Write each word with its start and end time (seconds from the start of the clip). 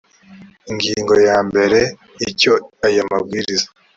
ingingo 0.69 1.13
ya 1.27 1.37
mbere 1.47 1.79
icyo 2.29 2.53
aya 2.87 3.03
mabwiriza 3.09 3.67